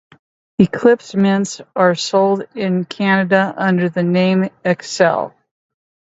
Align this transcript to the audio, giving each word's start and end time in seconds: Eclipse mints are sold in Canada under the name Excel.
Eclipse 0.57 1.13
mints 1.13 1.61
are 1.75 1.93
sold 1.93 2.41
in 2.55 2.85
Canada 2.85 3.53
under 3.55 3.87
the 3.87 4.01
name 4.01 4.49
Excel. 4.65 5.35